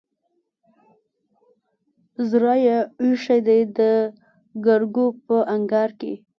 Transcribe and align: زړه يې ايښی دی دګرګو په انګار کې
زړه 2.29 2.53
يې 2.65 2.77
ايښی 3.01 3.39
دی 3.47 3.59
دګرګو 3.77 5.05
په 5.25 5.37
انګار 5.55 5.89
کې 5.99 6.13